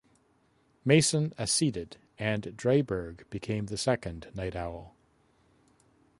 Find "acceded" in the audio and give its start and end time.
1.37-1.97